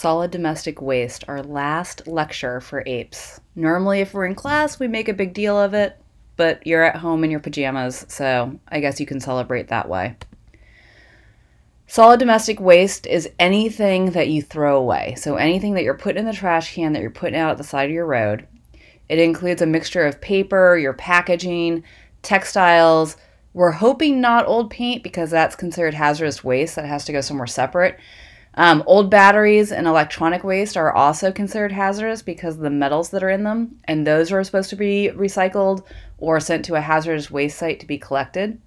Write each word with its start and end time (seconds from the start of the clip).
solid 0.00 0.30
domestic 0.30 0.80
waste, 0.80 1.24
our 1.28 1.42
last 1.42 2.06
lecture 2.06 2.58
for 2.62 2.82
apes. 2.86 3.38
Normally, 3.54 4.00
if 4.00 4.14
we're 4.14 4.24
in 4.24 4.34
class, 4.34 4.80
we 4.80 4.88
make 4.88 5.10
a 5.10 5.14
big 5.14 5.34
deal 5.34 5.60
of 5.60 5.74
it, 5.74 6.00
but 6.36 6.66
you're 6.66 6.82
at 6.82 6.96
home 6.96 7.22
in 7.22 7.30
your 7.30 7.40
pajamas, 7.40 8.06
so 8.08 8.58
I 8.66 8.80
guess 8.80 8.98
you 8.98 9.04
can 9.04 9.20
celebrate 9.20 9.68
that 9.68 9.90
way. 9.90 10.16
Solid 11.86 12.18
domestic 12.18 12.60
waste 12.60 13.06
is 13.06 13.28
anything 13.38 14.12
that 14.12 14.28
you 14.28 14.40
throw 14.40 14.78
away. 14.78 15.16
So 15.18 15.36
anything 15.36 15.74
that 15.74 15.82
you're 15.82 15.92
putting 15.92 16.20
in 16.20 16.24
the 16.24 16.32
trash 16.32 16.74
can 16.74 16.94
that 16.94 17.02
you're 17.02 17.10
putting 17.10 17.38
out 17.38 17.50
at 17.50 17.58
the 17.58 17.64
side 17.64 17.90
of 17.90 17.94
your 17.94 18.06
road. 18.06 18.46
It 19.10 19.18
includes 19.18 19.60
a 19.60 19.66
mixture 19.66 20.06
of 20.06 20.20
paper, 20.20 20.78
your 20.78 20.94
packaging, 20.94 21.84
textiles. 22.22 23.18
We're 23.52 23.72
hoping 23.72 24.20
not 24.20 24.46
old 24.46 24.70
paint 24.70 25.02
because 25.02 25.30
that's 25.30 25.56
considered 25.56 25.92
hazardous 25.92 26.42
waste 26.42 26.76
that 26.76 26.86
has 26.86 27.04
to 27.04 27.12
go 27.12 27.20
somewhere 27.20 27.48
separate. 27.48 27.98
Um, 28.54 28.82
old 28.86 29.10
batteries 29.10 29.70
and 29.70 29.86
electronic 29.86 30.42
waste 30.42 30.76
are 30.76 30.92
also 30.92 31.30
considered 31.30 31.72
hazardous 31.72 32.22
because 32.22 32.56
of 32.56 32.62
the 32.62 32.70
metals 32.70 33.10
that 33.10 33.22
are 33.22 33.30
in 33.30 33.44
them, 33.44 33.76
and 33.84 34.06
those 34.06 34.32
are 34.32 34.42
supposed 34.42 34.70
to 34.70 34.76
be 34.76 35.10
recycled 35.14 35.84
or 36.18 36.40
sent 36.40 36.64
to 36.64 36.74
a 36.74 36.80
hazardous 36.80 37.30
waste 37.30 37.58
site 37.58 37.80
to 37.80 37.86
be 37.86 37.98
collected. 37.98 38.60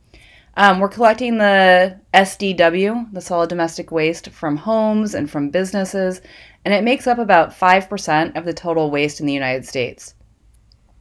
Um, 0.55 0.79
we're 0.79 0.89
collecting 0.89 1.37
the 1.37 1.99
SDW, 2.13 3.11
the 3.11 3.21
solid 3.21 3.49
domestic 3.49 3.91
waste, 3.91 4.29
from 4.29 4.55
homes 4.55 5.15
and 5.15 5.29
from 5.29 5.49
businesses, 5.49 6.21
and 6.63 6.73
it 6.73 6.83
makes 6.83 7.07
up 7.07 7.17
about 7.17 7.51
5% 7.51 8.37
of 8.37 8.45
the 8.45 8.53
total 8.53 8.91
waste 8.91 9.19
in 9.19 9.25
the 9.25 9.33
United 9.33 9.65
States. 9.65 10.13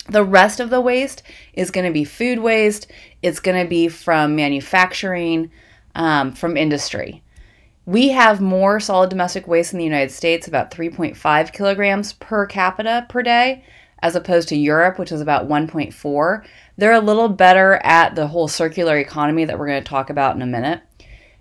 The 0.09 0.25
rest 0.25 0.59
of 0.59 0.71
the 0.71 0.81
waste 0.81 1.23
is 1.53 1.71
going 1.71 1.87
to 1.87 1.93
be 1.93 2.05
food 2.05 2.41
waste, 2.41 2.91
it's 3.23 3.41
going 3.41 3.63
to 3.63 3.69
be 3.69 3.89
from 3.89 4.35
manufacturing, 4.35 5.51
um, 5.95 6.33
from 6.33 6.57
industry. 6.57 7.23
We 7.85 8.11
have 8.11 8.41
more 8.41 8.79
solid 8.79 9.11
domestic 9.11 9.49
waste 9.49 9.73
in 9.73 9.79
the 9.79 9.85
United 9.85 10.13
States, 10.13 10.47
about 10.47 10.71
3.5 10.71 11.53
kilograms 11.53 12.13
per 12.13 12.47
capita 12.47 13.07
per 13.09 13.23
day, 13.23 13.65
as 14.03 14.15
opposed 14.15 14.49
to 14.51 14.57
Europe, 14.57 14.99
which 14.99 15.11
is 15.11 15.21
about 15.21 15.49
1.4. 15.49 16.45
They're 16.77 16.93
a 16.93 17.01
little 17.01 17.29
better 17.29 17.81
at 17.83 18.15
the 18.15 18.29
whole 18.29 18.47
circular 18.47 18.99
economy 18.99 19.45
that 19.45 19.59
we're 19.59 19.67
going 19.67 19.83
to 19.83 19.89
talk 19.89 20.11
about 20.11 20.37
in 20.37 20.43
a 20.43 20.47
minute. 20.47 20.81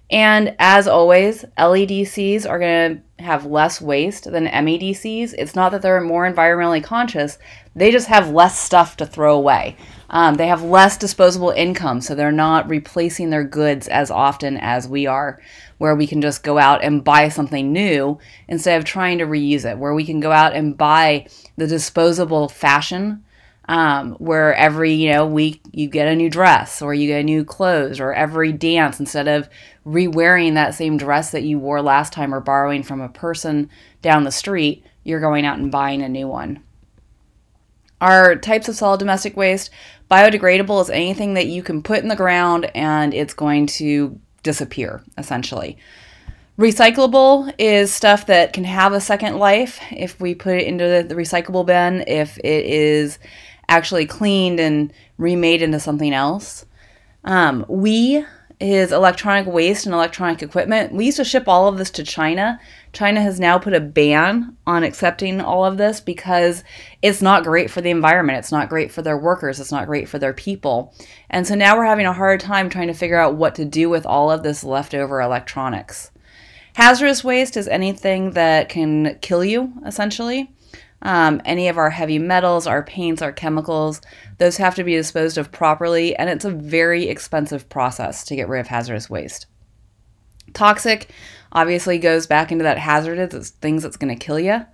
And 0.10 0.56
as 0.58 0.88
always, 0.88 1.46
LEDCs 1.58 2.50
are 2.50 2.60
going 2.60 2.96
to 2.96 3.02
have 3.22 3.46
less 3.46 3.82
waste 3.82 4.32
than 4.32 4.48
MEDCs. 4.48 5.34
It's 5.38 5.56
not 5.56 5.72
that 5.72 5.82
they're 5.82 6.02
more 6.02 6.32
environmentally 6.32 6.84
conscious, 6.84 7.38
they 7.76 7.92
just 7.92 8.08
have 8.08 8.30
less 8.30 8.60
stuff 8.60 8.98
to 8.98 9.06
throw 9.06 9.36
away. 9.36 9.78
Um, 10.10 10.36
they 10.36 10.48
have 10.48 10.62
less 10.62 10.98
disposable 10.98 11.52
income, 11.52 12.02
so 12.02 12.14
they're 12.14 12.32
not 12.32 12.70
replacing 12.70 13.30
their 13.30 13.46
goods 13.46 13.88
as 13.88 14.12
often 14.12 14.58
as 14.58 14.88
we 14.88 15.08
are, 15.08 15.42
where 15.78 15.96
we 15.96 16.06
can 16.06 16.22
just 16.22 16.44
go 16.44 16.58
out 16.58 16.84
and 16.84 17.04
buy 17.04 17.30
something 17.30 17.72
new 17.72 18.20
instead 18.48 18.78
of 18.78 18.84
trying 18.84 19.20
to 19.20 19.26
reuse 19.26 19.70
it, 19.70 19.78
where 19.78 19.94
we 19.94 20.06
can 20.06 20.20
go 20.20 20.32
out 20.32 20.54
and 20.54 20.78
buy 20.78 21.28
the 21.56 21.68
disposable 21.68 22.50
fashion 22.50 23.24
um, 23.72 24.16
where 24.16 24.54
every 24.56 24.92
you 24.92 25.14
know 25.14 25.26
week 25.26 25.62
you 25.72 25.88
get 25.88 26.10
a 26.10 26.16
new 26.16 26.30
dress 26.30 26.82
or 26.82 26.94
you 26.94 27.08
get 27.08 27.24
new 27.24 27.46
clothes 27.46 28.02
or 28.02 28.14
every 28.14 28.52
dance 28.52 29.00
instead 29.00 29.30
of 29.30 29.48
re-wearing 29.86 30.56
that 30.56 30.76
same 30.76 30.98
dress 30.98 31.32
that 31.32 31.44
you 31.44 31.58
wore 31.58 31.82
last 31.82 32.12
time 32.12 32.36
or 32.36 32.42
borrowing 32.42 32.84
from 32.84 33.00
a 33.00 33.08
person 33.08 33.70
down 34.02 34.26
the 34.26 34.32
street 34.32 34.84
you're 35.06 35.22
going 35.22 35.46
out 35.46 35.58
and 35.58 35.72
buying 35.72 36.02
a 36.02 36.10
new 36.10 36.28
one. 36.28 36.62
Our 38.02 38.36
types 38.36 38.68
of 38.68 38.76
solid 38.76 39.00
domestic 39.00 39.38
waste 39.38 39.70
biodegradable 40.12 40.82
is 40.82 40.90
anything 40.90 41.36
that 41.36 41.48
you 41.48 41.64
can 41.64 41.82
put 41.82 42.00
in 42.00 42.10
the 42.10 42.16
ground 42.18 42.70
and 42.76 43.14
it's 43.14 43.34
going 43.34 43.68
to 43.68 44.20
disappear 44.44 45.02
essentially. 45.18 45.78
Recyclable 46.60 47.54
is 47.58 47.94
stuff 47.94 48.26
that 48.26 48.52
can 48.52 48.66
have 48.66 48.92
a 48.92 49.00
second 49.00 49.38
life 49.38 49.80
if 49.92 50.20
we 50.20 50.36
put 50.36 50.58
it 50.58 50.68
into 50.68 50.84
the, 50.84 51.06
the 51.08 51.16
recyclable 51.16 51.66
bin, 51.66 52.04
if 52.06 52.38
it 52.40 52.66
is 52.66 53.18
actually 53.72 54.06
cleaned 54.06 54.60
and 54.60 54.92
remade 55.18 55.62
into 55.62 55.80
something 55.80 56.14
else. 56.14 56.66
Um, 57.24 57.66
WEEE 57.70 58.26
is 58.60 58.92
electronic 58.92 59.48
waste 59.48 59.86
and 59.86 59.96
electronic 59.96 60.44
equipment. 60.44 60.94
We 60.94 61.06
used 61.06 61.18
to 61.18 61.24
ship 61.24 61.48
all 61.48 61.68
of 61.68 61.78
this 61.78 61.90
to 61.92 62.04
China. 62.04 62.60
China 62.94 63.22
has 63.22 63.40
now 63.40 63.58
put 63.58 63.74
a 63.74 63.80
ban 63.80 64.56
on 64.68 64.84
accepting 64.84 65.42
all 65.42 65.66
of 65.66 65.78
this 65.78 66.00
because 66.00 66.64
it's 67.02 67.22
not 67.22 67.44
great 67.44 67.72
for 67.72 67.82
the 67.82 67.90
environment. 67.90 68.38
It's 68.38 68.52
not 68.52 68.70
great 68.70 68.92
for 68.92 69.02
their 69.02 69.18
workers. 69.18 69.60
It's 69.60 69.72
not 69.72 69.88
great 69.88 70.08
for 70.08 70.20
their 70.20 70.34
people. 70.34 70.94
And 71.30 71.48
so 71.48 71.56
now 71.56 71.76
we're 71.76 71.86
having 71.86 72.06
a 72.06 72.14
hard 72.14 72.40
time 72.40 72.70
trying 72.70 72.88
to 72.88 72.94
figure 72.94 73.18
out 73.18 73.36
what 73.36 73.56
to 73.56 73.66
do 73.66 73.90
with 73.90 74.06
all 74.06 74.30
of 74.30 74.44
this 74.44 74.64
leftover 74.64 75.22
electronics. 75.22 76.12
Hazardous 76.74 77.24
waste 77.24 77.58
is 77.58 77.68
anything 77.68 78.32
that 78.32 78.70
can 78.70 79.18
kill 79.22 79.44
you, 79.44 79.74
essentially. 79.86 80.52
Um, 81.04 81.42
any 81.46 81.68
of 81.68 81.78
our 81.78 81.90
heavy 81.90 82.20
metals, 82.20 82.68
our 82.68 82.84
paints, 82.84 83.22
our 83.22 83.32
chemicals, 83.32 84.02
those 84.38 84.58
have 84.58 84.76
to 84.76 84.84
be 84.84 84.96
disposed 84.96 85.38
of 85.38 85.52
properly, 85.52 86.16
and 86.16 86.30
it's 86.30 86.46
a 86.46 86.52
very 86.52 87.08
expensive 87.08 87.70
process 87.70 88.24
to 88.26 88.36
get 88.36 88.48
rid 88.48 88.60
of 88.60 88.68
hazardous 88.68 89.10
waste. 89.10 89.48
Toxic 90.54 91.10
obviously 91.52 91.98
goes 91.98 92.28
back 92.28 92.52
into 92.52 92.64
that 92.64 92.78
hazardous 92.78 93.34
it's 93.34 93.50
things 93.50 93.84
that's 93.84 93.98
going 93.98 94.16
to 94.16 94.26
kill 94.26 94.40
you. 94.40 94.66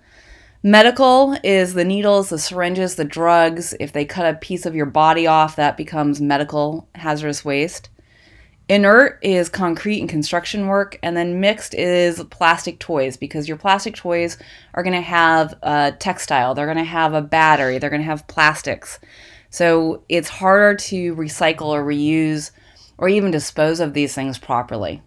Medical 0.62 1.36
is 1.44 1.74
the 1.74 1.84
needles, 1.84 2.30
the 2.30 2.38
syringes, 2.38 2.96
the 2.96 3.04
drugs. 3.04 3.74
If 3.78 3.92
they 3.92 4.04
cut 4.04 4.34
a 4.34 4.38
piece 4.38 4.66
of 4.66 4.74
your 4.74 4.86
body 4.86 5.26
off, 5.26 5.54
that 5.56 5.76
becomes 5.76 6.20
medical 6.20 6.88
hazardous 6.96 7.44
waste. 7.44 7.90
Inert 8.68 9.18
is 9.22 9.48
concrete 9.48 10.00
and 10.00 10.10
construction 10.10 10.66
work, 10.66 10.98
and 11.02 11.16
then 11.16 11.40
mixed 11.40 11.72
is 11.72 12.22
plastic 12.24 12.78
toys 12.78 13.16
because 13.16 13.48
your 13.48 13.56
plastic 13.56 13.96
toys 13.96 14.36
are 14.74 14.82
going 14.82 14.94
to 14.94 15.00
have 15.00 15.54
a 15.62 15.92
textile, 15.98 16.54
they're 16.54 16.66
going 16.66 16.76
to 16.76 16.84
have 16.84 17.14
a 17.14 17.22
battery, 17.22 17.78
they're 17.78 17.88
going 17.88 18.02
to 18.02 18.06
have 18.06 18.26
plastics. 18.26 18.98
So 19.48 20.04
it's 20.10 20.28
harder 20.28 20.76
to 20.76 21.16
recycle 21.16 21.68
or 21.68 21.82
reuse 21.82 22.50
or 22.98 23.08
even 23.08 23.30
dispose 23.30 23.80
of 23.80 23.94
these 23.94 24.14
things 24.14 24.36
properly. 24.36 25.02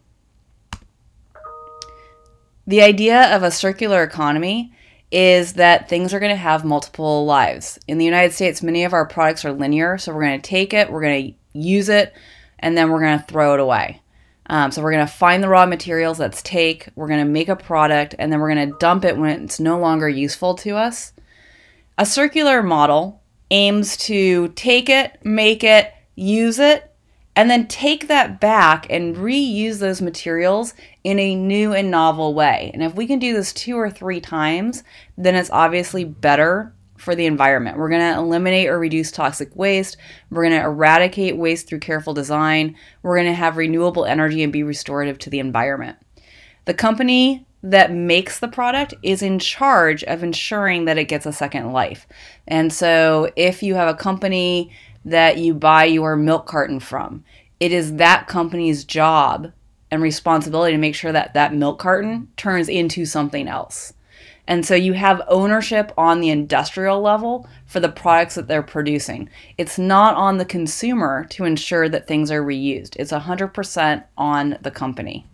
The 2.65 2.81
idea 2.81 3.35
of 3.35 3.43
a 3.43 3.51
circular 3.51 4.01
economy 4.01 4.73
is 5.11 5.53
that 5.53 5.87
things 5.87 6.13
are 6.13 6.19
going 6.19 6.31
to 6.31 6.35
have 6.35 6.63
multiple 6.65 7.25
lives. 7.25 7.77
In 7.87 7.99
the 7.99 8.05
United 8.05 8.33
States, 8.33 8.63
many 8.63 8.85
of 8.85 8.93
our 8.93 9.05
products 9.05 9.45
are 9.45 9.51
linear, 9.51 9.99
so 9.99 10.13
we're 10.13 10.23
going 10.23 10.41
to 10.41 10.49
take 10.49 10.73
it, 10.73 10.91
we're 10.91 11.01
going 11.01 11.27
to 11.27 11.59
use 11.59 11.89
it, 11.89 12.13
and 12.61 12.77
then 12.77 12.89
we're 12.89 13.01
going 13.01 13.19
to 13.19 13.25
throw 13.25 13.53
it 13.53 13.59
away. 13.59 14.01
Um, 14.47 14.71
so 14.71 14.81
we're 14.81 14.91
going 14.91 15.05
to 15.05 15.11
find 15.11 15.41
the 15.41 15.49
raw 15.49 15.65
materials, 15.65 16.19
let's 16.19 16.41
take, 16.41 16.89
we're 16.95 17.07
going 17.07 17.25
to 17.25 17.31
make 17.31 17.47
a 17.47 17.55
product, 17.55 18.15
and 18.19 18.31
then 18.31 18.39
we're 18.39 18.53
going 18.53 18.69
to 18.69 18.77
dump 18.79 19.05
it 19.05 19.17
when 19.17 19.43
it's 19.43 19.59
no 19.59 19.79
longer 19.79 20.09
useful 20.09 20.55
to 20.55 20.75
us. 20.75 21.13
A 21.97 22.05
circular 22.05 22.61
model 22.61 23.21
aims 23.49 23.95
to 23.97 24.49
take 24.49 24.89
it, 24.89 25.19
make 25.23 25.63
it, 25.63 25.93
use 26.15 26.59
it, 26.59 26.91
and 27.35 27.49
then 27.49 27.67
take 27.67 28.07
that 28.07 28.41
back 28.41 28.87
and 28.89 29.15
reuse 29.15 29.79
those 29.79 30.01
materials 30.01 30.73
in 31.03 31.17
a 31.17 31.35
new 31.35 31.73
and 31.73 31.89
novel 31.89 32.33
way. 32.33 32.71
And 32.73 32.83
if 32.83 32.93
we 32.93 33.07
can 33.07 33.19
do 33.19 33.33
this 33.33 33.53
two 33.53 33.77
or 33.77 33.89
three 33.89 34.19
times, 34.19 34.83
then 35.17 35.35
it's 35.35 35.49
obviously 35.49 36.03
better 36.03 36.73
for 37.01 37.15
the 37.15 37.25
environment. 37.25 37.77
We're 37.77 37.89
going 37.89 38.13
to 38.13 38.19
eliminate 38.19 38.69
or 38.69 38.79
reduce 38.79 39.11
toxic 39.11 39.55
waste. 39.55 39.97
We're 40.29 40.47
going 40.47 40.59
to 40.59 40.65
eradicate 40.65 41.35
waste 41.35 41.67
through 41.67 41.79
careful 41.79 42.13
design. 42.13 42.75
We're 43.01 43.17
going 43.17 43.27
to 43.27 43.33
have 43.33 43.57
renewable 43.57 44.05
energy 44.05 44.43
and 44.43 44.53
be 44.53 44.63
restorative 44.63 45.17
to 45.19 45.29
the 45.29 45.39
environment. 45.39 45.97
The 46.65 46.73
company 46.73 47.45
that 47.63 47.91
makes 47.91 48.39
the 48.39 48.47
product 48.47 48.93
is 49.03 49.21
in 49.21 49.39
charge 49.39 50.03
of 50.03 50.23
ensuring 50.23 50.85
that 50.85 50.97
it 50.97 51.05
gets 51.05 51.25
a 51.25 51.33
second 51.33 51.71
life. 51.71 52.07
And 52.47 52.71
so 52.71 53.31
if 53.35 53.61
you 53.61 53.75
have 53.75 53.87
a 53.87 53.97
company 53.97 54.71
that 55.05 55.37
you 55.37 55.53
buy 55.53 55.85
your 55.85 56.15
milk 56.15 56.45
carton 56.45 56.79
from, 56.79 57.23
it 57.59 57.71
is 57.71 57.95
that 57.95 58.27
company's 58.27 58.83
job 58.83 59.51
and 59.91 60.01
responsibility 60.01 60.73
to 60.73 60.79
make 60.79 60.95
sure 60.95 61.11
that 61.11 61.33
that 61.33 61.53
milk 61.53 61.79
carton 61.79 62.29
turns 62.37 62.69
into 62.69 63.05
something 63.05 63.47
else. 63.47 63.93
And 64.47 64.65
so 64.65 64.75
you 64.75 64.93
have 64.93 65.21
ownership 65.27 65.91
on 65.97 66.19
the 66.19 66.29
industrial 66.29 67.01
level 67.01 67.47
for 67.65 67.79
the 67.79 67.89
products 67.89 68.35
that 68.35 68.47
they're 68.47 68.63
producing. 68.63 69.29
It's 69.57 69.77
not 69.77 70.15
on 70.15 70.37
the 70.37 70.45
consumer 70.45 71.25
to 71.31 71.45
ensure 71.45 71.87
that 71.89 72.07
things 72.07 72.31
are 72.31 72.43
reused, 72.43 72.95
it's 72.97 73.11
100% 73.11 74.03
on 74.17 74.57
the 74.61 74.71
company. 74.71 75.25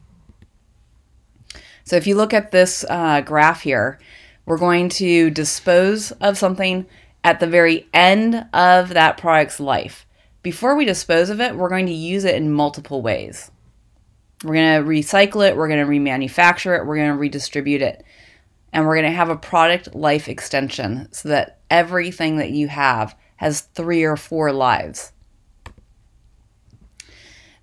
So 1.83 1.95
if 1.95 2.05
you 2.05 2.15
look 2.15 2.33
at 2.33 2.51
this 2.51 2.83
uh, 2.89 3.21
graph 3.21 3.61
here, 3.61 3.97
we're 4.45 4.57
going 4.57 4.89
to 4.89 5.29
dispose 5.29 6.11
of 6.11 6.37
something 6.37 6.85
at 7.23 7.39
the 7.39 7.47
very 7.47 7.87
end 7.93 8.45
of 8.53 8.89
that 8.89 9.17
product's 9.17 9.59
life. 9.59 10.05
Before 10.43 10.75
we 10.75 10.85
dispose 10.85 11.29
of 11.29 11.41
it, 11.41 11.55
we're 11.55 11.69
going 11.69 11.85
to 11.87 11.93
use 11.93 12.23
it 12.23 12.35
in 12.35 12.51
multiple 12.51 13.01
ways. 13.01 13.51
We're 14.43 14.53
going 14.53 14.83
to 14.83 14.89
recycle 14.89 15.47
it, 15.47 15.57
we're 15.57 15.67
going 15.67 15.85
to 15.85 15.91
remanufacture 15.91 16.77
it, 16.77 16.85
we're 16.85 16.97
going 16.97 17.11
to 17.11 17.17
redistribute 17.17 17.81
it 17.81 18.05
and 18.73 18.85
we're 18.85 18.95
going 18.95 19.09
to 19.09 19.15
have 19.15 19.29
a 19.29 19.37
product 19.37 19.95
life 19.95 20.27
extension 20.27 21.07
so 21.11 21.29
that 21.29 21.59
everything 21.69 22.37
that 22.37 22.51
you 22.51 22.67
have 22.67 23.15
has 23.37 23.61
three 23.61 24.03
or 24.03 24.17
four 24.17 24.51
lives. 24.51 25.11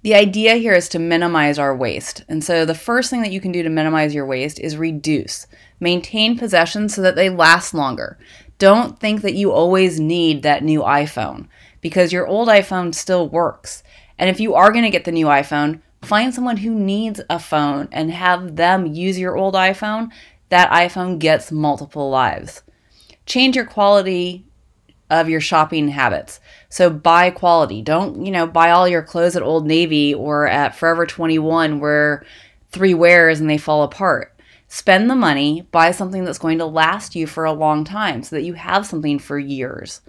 The 0.02 0.14
idea 0.14 0.56
here 0.56 0.74
is 0.74 0.90
to 0.90 0.98
minimize 0.98 1.58
our 1.58 1.74
waste. 1.74 2.24
And 2.28 2.44
so 2.44 2.66
the 2.66 2.74
first 2.74 3.08
thing 3.08 3.22
that 3.22 3.32
you 3.32 3.40
can 3.40 3.52
do 3.52 3.62
to 3.62 3.70
minimize 3.70 4.14
your 4.14 4.26
waste 4.26 4.60
is 4.60 4.76
reduce. 4.76 5.46
Maintain 5.80 6.38
possessions 6.38 6.94
so 6.94 7.00
that 7.00 7.16
they 7.16 7.30
last 7.30 7.72
longer. 7.72 8.18
Don't 8.58 8.98
think 9.00 9.22
that 9.22 9.34
you 9.34 9.50
always 9.50 9.98
need 9.98 10.42
that 10.42 10.62
new 10.62 10.80
iPhone 10.80 11.48
because 11.80 12.12
your 12.12 12.26
old 12.26 12.48
iPhone 12.48 12.94
still 12.94 13.28
works. 13.28 13.82
And 14.18 14.28
if 14.28 14.40
you 14.40 14.54
are 14.54 14.72
going 14.72 14.84
to 14.84 14.90
get 14.90 15.04
the 15.04 15.12
new 15.12 15.26
iPhone, 15.26 15.80
find 16.02 16.34
someone 16.34 16.58
who 16.58 16.74
needs 16.74 17.20
a 17.30 17.38
phone 17.38 17.88
and 17.90 18.10
have 18.10 18.56
them 18.56 18.86
use 18.86 19.18
your 19.18 19.36
old 19.36 19.54
iPhone. 19.54 20.10
That 20.49 20.70
iPhone 20.70 21.19
gets 21.19 21.50
multiple 21.50 22.11
lives. 22.11 22.62
Change 23.26 23.56
your 23.56 23.64
quality 23.64 24.44
of 25.11 25.29
your 25.29 25.41
shopping 25.41 25.88
habits. 25.88 26.41
So 26.69 26.91
buy 26.91 27.31
quality. 27.31 27.82
Don't, 27.82 28.25
you 28.25 28.32
know, 28.32 28.46
buy 28.46 28.70
all 28.70 28.88
your 28.88 29.02
clothes 29.02 29.37
at 29.37 29.43
Old 29.43 29.67
Navy 29.67 30.14
or 30.14 30.46
at 30.49 30.75
Forever 30.75 31.06
21 31.06 31.81
where 31.81 32.25
three 32.70 32.94
wears 32.94 33.41
and 33.41 33.49
they 33.49 33.58
fall 33.58 33.82
apart. 33.82 34.35
Spend 34.69 35.08
the 35.08 35.14
money, 35.14 35.62
buy 35.70 35.93
something 35.93 36.25
that's 36.25 36.38
going 36.38 36.58
to 36.58 36.67
last 36.67 37.14
you 37.14 37.26
for 37.26 37.44
a 37.44 37.52
long 37.52 37.85
time 37.85 38.23
so 38.23 38.35
that 38.35 38.43
you 38.43 38.55
have 38.55 38.87
something 38.87 39.19
for 39.19 39.38
years. 39.38 40.00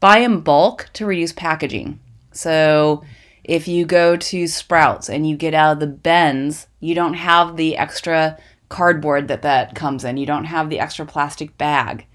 Buy 0.00 0.18
in 0.18 0.40
bulk 0.40 0.88
to 0.94 1.04
reduce 1.04 1.32
packaging. 1.32 2.00
So 2.32 3.04
if 3.44 3.68
you 3.68 3.84
go 3.84 4.16
to 4.16 4.46
Sprouts 4.46 5.10
and 5.10 5.28
you 5.28 5.36
get 5.36 5.52
out 5.52 5.72
of 5.72 5.80
the 5.80 5.86
bins, 5.86 6.68
you 6.80 6.94
don't 6.94 7.14
have 7.14 7.56
the 7.56 7.76
extra 7.76 8.38
cardboard 8.72 9.28
that 9.28 9.42
that 9.42 9.74
comes 9.74 10.02
in. 10.02 10.16
You 10.16 10.26
don't 10.26 10.46
have 10.46 10.70
the 10.70 10.80
extra 10.80 11.04
plastic 11.04 11.56
bag. 11.58 12.06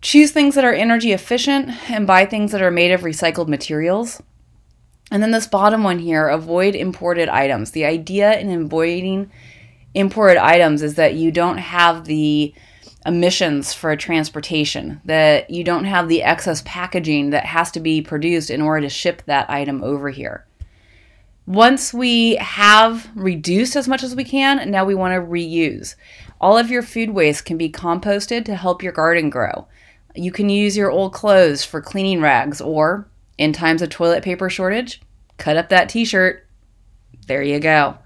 Choose 0.00 0.30
things 0.30 0.54
that 0.54 0.64
are 0.64 0.72
energy 0.72 1.12
efficient 1.12 1.90
and 1.90 2.06
buy 2.06 2.24
things 2.24 2.52
that 2.52 2.62
are 2.62 2.70
made 2.70 2.92
of 2.92 3.00
recycled 3.00 3.48
materials. 3.48 4.22
And 5.10 5.22
then 5.22 5.32
this 5.32 5.48
bottom 5.48 5.82
one 5.82 5.98
here, 5.98 6.28
avoid 6.28 6.76
imported 6.76 7.28
items. 7.28 7.72
The 7.72 7.84
idea 7.84 8.38
in 8.38 8.50
avoiding 8.50 9.30
imported 9.94 10.36
items 10.36 10.82
is 10.82 10.94
that 10.94 11.14
you 11.14 11.32
don't 11.32 11.58
have 11.58 12.04
the 12.04 12.54
emissions 13.04 13.72
for 13.72 13.96
transportation, 13.96 15.00
that 15.04 15.50
you 15.50 15.64
don't 15.64 15.84
have 15.84 16.08
the 16.08 16.22
excess 16.22 16.62
packaging 16.64 17.30
that 17.30 17.44
has 17.44 17.72
to 17.72 17.80
be 17.80 18.02
produced 18.02 18.50
in 18.50 18.62
order 18.62 18.82
to 18.82 18.88
ship 18.88 19.22
that 19.26 19.50
item 19.50 19.82
over 19.82 20.10
here. 20.10 20.46
Once 21.46 21.94
we 21.94 22.34
have 22.36 23.08
reduced 23.14 23.76
as 23.76 23.86
much 23.86 24.02
as 24.02 24.16
we 24.16 24.24
can, 24.24 24.68
now 24.68 24.84
we 24.84 24.96
want 24.96 25.14
to 25.14 25.20
reuse. 25.20 25.94
All 26.40 26.58
of 26.58 26.70
your 26.70 26.82
food 26.82 27.10
waste 27.10 27.44
can 27.44 27.56
be 27.56 27.70
composted 27.70 28.44
to 28.46 28.56
help 28.56 28.82
your 28.82 28.92
garden 28.92 29.30
grow. 29.30 29.68
You 30.16 30.32
can 30.32 30.48
use 30.48 30.76
your 30.76 30.90
old 30.90 31.12
clothes 31.12 31.64
for 31.64 31.80
cleaning 31.80 32.20
rags, 32.20 32.60
or 32.60 33.08
in 33.38 33.52
times 33.52 33.80
of 33.80 33.90
toilet 33.90 34.24
paper 34.24 34.50
shortage, 34.50 35.00
cut 35.36 35.56
up 35.56 35.68
that 35.68 35.88
t 35.88 36.04
shirt. 36.04 36.46
There 37.28 37.42
you 37.42 37.60
go. 37.60 37.98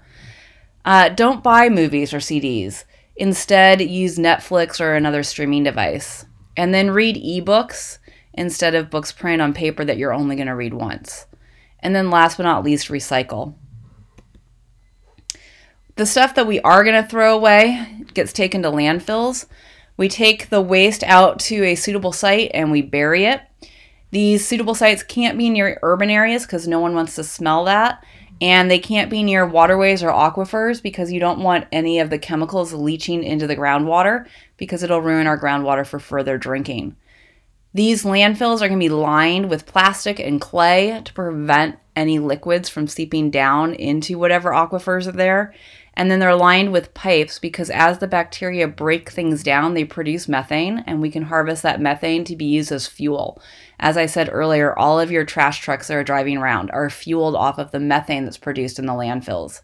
Uh, 0.85 1.09
don't 1.09 1.43
buy 1.43 1.67
movies 1.67 2.13
or 2.13 2.17
CDs. 2.17 2.83
Instead, 3.15 3.81
use 3.81 4.17
Netflix 4.17 4.79
or 4.79 4.95
another 4.95 5.23
streaming 5.23 5.63
device. 5.63 6.25
And 6.55 6.73
then 6.73 6.91
read 6.91 7.15
ebooks 7.15 7.97
instead 8.33 8.75
of 8.75 8.89
books 8.89 9.11
printed 9.11 9.41
on 9.41 9.53
paper 9.53 9.83
that 9.83 9.97
you're 9.97 10.13
only 10.13 10.35
going 10.35 10.47
to 10.47 10.55
read 10.55 10.73
once. 10.73 11.25
And 11.81 11.95
then, 11.95 12.09
last 12.09 12.37
but 12.37 12.43
not 12.43 12.63
least, 12.63 12.89
recycle. 12.89 13.55
The 15.95 16.05
stuff 16.05 16.35
that 16.35 16.47
we 16.47 16.59
are 16.61 16.83
going 16.83 17.01
to 17.01 17.07
throw 17.07 17.35
away 17.35 18.03
gets 18.13 18.33
taken 18.33 18.61
to 18.63 18.69
landfills. 18.69 19.45
We 19.97 20.09
take 20.09 20.49
the 20.49 20.61
waste 20.61 21.03
out 21.03 21.39
to 21.41 21.63
a 21.63 21.75
suitable 21.75 22.11
site 22.11 22.51
and 22.53 22.71
we 22.71 22.81
bury 22.81 23.25
it. 23.25 23.41
These 24.11 24.47
suitable 24.47 24.75
sites 24.75 25.03
can't 25.03 25.37
be 25.37 25.49
near 25.49 25.79
urban 25.83 26.09
areas 26.09 26.45
because 26.45 26.67
no 26.67 26.79
one 26.79 26.95
wants 26.95 27.15
to 27.15 27.23
smell 27.23 27.65
that 27.65 28.03
and 28.41 28.71
they 28.71 28.79
can't 28.79 29.11
be 29.11 29.21
near 29.21 29.45
waterways 29.45 30.01
or 30.01 30.09
aquifers 30.09 30.81
because 30.81 31.11
you 31.11 31.19
don't 31.19 31.39
want 31.39 31.67
any 31.71 31.99
of 31.99 32.09
the 32.09 32.17
chemicals 32.17 32.73
leaching 32.73 33.23
into 33.23 33.45
the 33.45 33.55
groundwater 33.55 34.25
because 34.57 34.81
it'll 34.81 35.01
ruin 35.01 35.27
our 35.27 35.39
groundwater 35.39 35.85
for 35.85 35.99
further 35.99 36.37
drinking. 36.39 36.95
These 37.73 38.03
landfills 38.03 38.57
are 38.57 38.67
going 38.67 38.79
to 38.79 38.85
be 38.85 38.89
lined 38.89 39.49
with 39.49 39.65
plastic 39.65 40.19
and 40.19 40.41
clay 40.41 41.01
to 41.05 41.13
prevent 41.13 41.79
any 41.95 42.19
liquids 42.19 42.67
from 42.67 42.87
seeping 42.87 43.31
down 43.31 43.73
into 43.75 44.19
whatever 44.19 44.51
aquifers 44.51 45.07
are 45.07 45.13
there. 45.13 45.53
And 45.93 46.11
then 46.11 46.19
they're 46.19 46.35
lined 46.35 46.73
with 46.73 46.93
pipes 46.93 47.39
because 47.39 47.69
as 47.69 47.99
the 47.99 48.07
bacteria 48.07 48.67
break 48.67 49.09
things 49.09 49.41
down, 49.41 49.73
they 49.73 49.83
produce 49.85 50.27
methane, 50.27 50.83
and 50.87 51.01
we 51.01 51.11
can 51.11 51.23
harvest 51.23 51.63
that 51.63 51.81
methane 51.81 52.23
to 52.25 52.35
be 52.35 52.45
used 52.45 52.71
as 52.71 52.87
fuel. 52.87 53.41
As 53.79 53.97
I 53.97 54.05
said 54.05 54.29
earlier, 54.31 54.77
all 54.77 54.99
of 54.99 55.11
your 55.11 55.25
trash 55.25 55.61
trucks 55.61 55.87
that 55.87 55.95
are 55.95 56.03
driving 56.03 56.37
around 56.37 56.71
are 56.71 56.89
fueled 56.89 57.35
off 57.35 57.57
of 57.57 57.71
the 57.71 57.79
methane 57.79 58.25
that's 58.25 58.37
produced 58.37 58.79
in 58.79 58.85
the 58.85 58.93
landfills. 58.93 59.61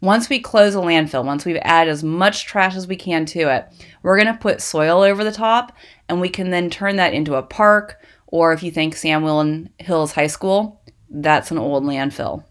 Once 0.00 0.28
we 0.28 0.38
close 0.38 0.76
a 0.76 0.78
landfill, 0.78 1.24
once 1.24 1.44
we've 1.44 1.58
added 1.62 1.90
as 1.90 2.04
much 2.04 2.46
trash 2.46 2.76
as 2.76 2.86
we 2.86 2.94
can 2.94 3.26
to 3.26 3.52
it, 3.52 3.66
we're 4.02 4.16
going 4.16 4.32
to 4.32 4.40
put 4.40 4.62
soil 4.62 5.02
over 5.02 5.24
the 5.24 5.32
top, 5.32 5.72
and 6.08 6.20
we 6.20 6.28
can 6.28 6.50
then 6.50 6.70
turn 6.70 6.96
that 6.96 7.14
into 7.14 7.34
a 7.34 7.42
park, 7.42 8.00
or 8.26 8.52
if 8.52 8.62
you 8.62 8.70
think 8.70 8.96
Sam 8.96 9.22
Willen 9.22 9.70
Hills 9.78 10.12
High 10.12 10.26
School, 10.26 10.82
that's 11.10 11.50
an 11.50 11.58
old 11.58 11.84
landfill. 11.84 12.44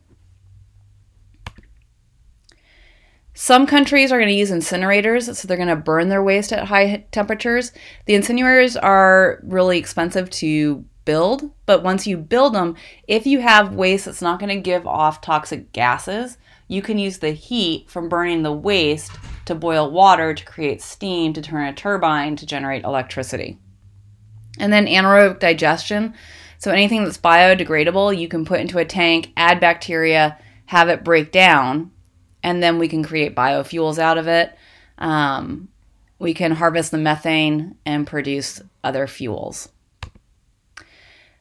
Some 3.33 3.67
countries 3.67 4.11
are 4.11 4.17
going 4.17 4.29
to 4.29 4.33
use 4.33 4.49
incinerators, 4.49 5.35
so 5.35 5.47
they're 5.47 5.57
going 5.57 5.69
to 5.69 5.75
burn 5.75 6.09
their 6.09 6.23
waste 6.23 6.51
at 6.51 6.67
high 6.67 7.05
temperatures. 7.11 7.71
The 8.07 8.15
incinerators 8.15 8.75
are 8.81 9.39
really 9.43 9.77
expensive 9.77 10.31
to 10.31 10.83
build, 11.05 11.51
but 11.67 11.83
once 11.83 12.07
you 12.07 12.17
build 12.17 12.55
them, 12.55 12.75
if 13.07 13.27
you 13.27 13.39
have 13.39 13.75
waste 13.75 14.05
that's 14.05 14.23
not 14.23 14.39
going 14.39 14.49
to 14.49 14.61
give 14.61 14.87
off 14.87 15.21
toxic 15.21 15.71
gases, 15.71 16.39
you 16.67 16.81
can 16.81 16.97
use 16.97 17.19
the 17.19 17.31
heat 17.31 17.89
from 17.89 18.09
burning 18.09 18.41
the 18.41 18.51
waste 18.51 19.11
to 19.47 19.55
boil 19.55 19.91
water 19.91 20.33
to 20.33 20.45
create 20.45 20.81
steam 20.81 21.33
to 21.33 21.41
turn 21.41 21.67
a 21.67 21.73
turbine 21.73 22.35
to 22.37 22.45
generate 22.45 22.83
electricity. 22.83 23.57
And 24.59 24.71
then 24.71 24.87
anaerobic 24.87 25.39
digestion. 25.39 26.13
So 26.57 26.71
anything 26.71 27.03
that's 27.03 27.17
biodegradable, 27.17 28.17
you 28.17 28.27
can 28.27 28.45
put 28.45 28.59
into 28.59 28.79
a 28.79 28.85
tank, 28.85 29.31
add 29.37 29.59
bacteria, 29.59 30.39
have 30.65 30.89
it 30.89 31.03
break 31.03 31.31
down, 31.31 31.91
and 32.43 32.63
then 32.63 32.79
we 32.79 32.87
can 32.87 33.03
create 33.03 33.35
biofuels 33.35 33.99
out 33.99 34.17
of 34.17 34.27
it. 34.27 34.55
Um, 34.97 35.69
we 36.19 36.33
can 36.33 36.53
harvest 36.53 36.91
the 36.91 36.97
methane 36.97 37.75
and 37.85 38.07
produce 38.07 38.61
other 38.83 39.05
fuels. 39.05 39.69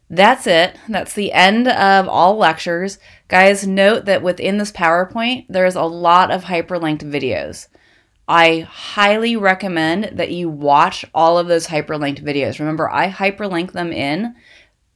That's 0.08 0.46
it. 0.46 0.78
That's 0.88 1.14
the 1.14 1.32
end 1.32 1.66
of 1.66 2.08
all 2.08 2.36
lectures. 2.36 2.98
Guys, 3.28 3.66
note 3.66 4.04
that 4.04 4.22
within 4.22 4.58
this 4.58 4.70
PowerPoint, 4.70 5.46
there's 5.48 5.74
a 5.74 5.82
lot 5.82 6.30
of 6.30 6.44
hyperlinked 6.44 7.02
videos. 7.02 7.66
I 8.28 8.60
highly 8.60 9.36
recommend 9.36 10.18
that 10.18 10.32
you 10.32 10.48
watch 10.48 11.04
all 11.14 11.38
of 11.38 11.46
those 11.46 11.68
hyperlinked 11.68 12.22
videos. 12.22 12.58
Remember, 12.58 12.90
I 12.90 13.10
hyperlink 13.10 13.72
them 13.72 13.92
in 13.92 14.34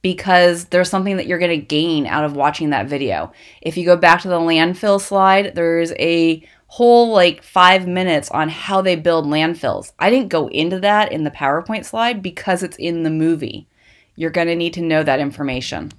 because 0.01 0.65
there's 0.65 0.89
something 0.89 1.17
that 1.17 1.27
you're 1.27 1.39
going 1.39 1.59
to 1.59 1.65
gain 1.65 2.07
out 2.07 2.25
of 2.25 2.35
watching 2.35 2.71
that 2.71 2.87
video. 2.87 3.31
If 3.61 3.77
you 3.77 3.85
go 3.85 3.95
back 3.95 4.21
to 4.21 4.27
the 4.27 4.39
landfill 4.39 4.99
slide, 4.99 5.55
there's 5.55 5.93
a 5.93 6.43
whole 6.67 7.11
like 7.11 7.43
five 7.43 7.87
minutes 7.87 8.29
on 8.31 8.49
how 8.49 8.81
they 8.81 8.95
build 8.95 9.25
landfills. 9.25 9.91
I 9.99 10.09
didn't 10.09 10.29
go 10.29 10.47
into 10.47 10.79
that 10.79 11.11
in 11.11 11.23
the 11.23 11.31
PowerPoint 11.31 11.85
slide 11.85 12.21
because 12.21 12.63
it's 12.63 12.77
in 12.77 13.03
the 13.03 13.09
movie. 13.09 13.67
You're 14.15 14.29
going 14.29 14.47
to 14.47 14.55
need 14.55 14.73
to 14.73 14.81
know 14.81 15.03
that 15.03 15.19
information. 15.19 15.91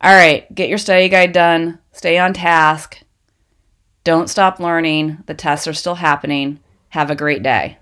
All 0.00 0.14
right, 0.14 0.52
get 0.54 0.68
your 0.68 0.78
study 0.78 1.08
guide 1.08 1.32
done, 1.32 1.78
stay 1.92 2.18
on 2.18 2.34
task, 2.34 3.03
don't 4.04 4.28
stop 4.28 4.60
learning. 4.60 5.18
The 5.26 5.34
tests 5.34 5.66
are 5.66 5.72
still 5.72 5.96
happening. 5.96 6.60
Have 6.90 7.10
a 7.10 7.16
great 7.16 7.42
day. 7.42 7.78